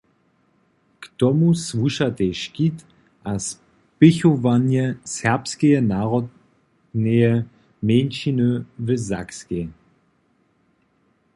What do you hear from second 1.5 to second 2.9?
słušatej škit